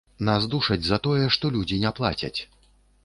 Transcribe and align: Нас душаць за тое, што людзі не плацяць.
Нас 0.27 0.47
душаць 0.53 0.79
за 0.87 0.97
тое, 1.07 1.27
што 1.35 1.53
людзі 1.59 1.81
не 1.85 1.93
плацяць. 2.01 2.37